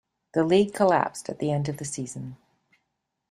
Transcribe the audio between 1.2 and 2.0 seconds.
at the end of the